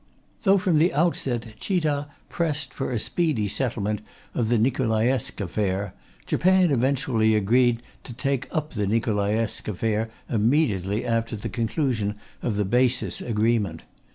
Though, 0.41 0.57
from 0.57 0.79
the 0.79 0.95
outset, 0.95 1.45
Chita 1.59 2.07
pressed 2.27 2.73
for 2.73 2.91
a 2.91 2.97
speedy 2.97 3.47
settlement 3.47 4.01
of 4.33 4.49
the 4.49 4.57
Nicolaievsk 4.57 5.39
affair, 5.39 5.93
Japan 6.25 6.71
eventually 6.71 7.35
agreed 7.35 7.83
to 8.05 8.13
take 8.13 8.47
up 8.49 8.71
the 8.73 8.87
Nicolaievsk 8.87 9.67
affair 9.67 10.09
immediately 10.27 11.05
after 11.05 11.35
the 11.35 11.49
conclusion 11.49 12.15
of 12.41 12.55
the 12.55 12.65
basis 12.65 13.21
agreement. 13.21 13.83